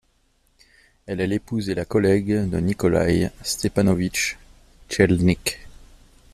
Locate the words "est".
1.21-1.27